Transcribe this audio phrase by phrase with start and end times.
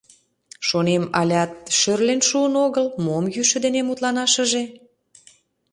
[0.67, 4.63] Шонем: «Алят шӧрлен шуын огыл, мом йӱшӧ дене мутланашыже?»